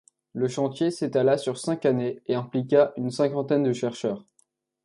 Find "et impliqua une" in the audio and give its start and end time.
2.25-3.11